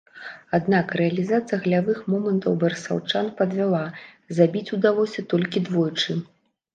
Аднак 0.57 0.91
рэалізацыя 0.99 1.57
галявых 1.65 1.99
момантаў 2.13 2.55
барысаўчан 2.63 3.29
падвяла, 3.41 3.81
забіць 4.39 4.65
удалося 4.79 5.25
толькі 5.35 5.63
двойчы. 5.69 6.17